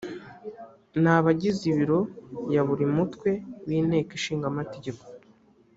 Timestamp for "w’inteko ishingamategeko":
3.67-5.03